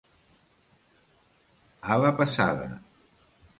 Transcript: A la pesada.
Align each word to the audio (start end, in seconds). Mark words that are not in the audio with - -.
A 1.97 1.99
la 2.07 2.13
pesada. 2.23 2.69